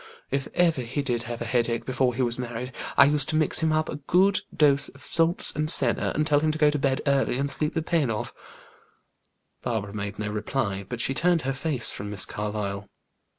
[0.31, 3.59] If ever he did have a headache before he was married, I used to mix
[3.59, 6.79] him up a good dose of salts and senna, and tell him to go to
[6.79, 8.33] bed early and sleep the pain off."
[9.61, 12.89] Barbara made no reply, but she turned her face from Miss Carlyle.